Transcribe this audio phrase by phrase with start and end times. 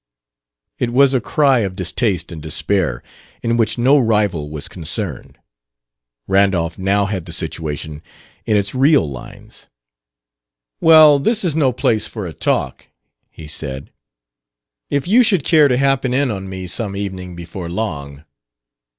[0.79, 3.03] It was a cry of distaste and despair,
[3.43, 5.37] in which no rival was concerned.
[6.25, 8.01] Randolph now had the situation
[8.47, 9.67] in its real lines.
[10.79, 12.87] "Well, this is no place for a talk,"
[13.29, 13.91] he said.
[14.89, 18.25] "If you should care to happen in on me some evening before long...."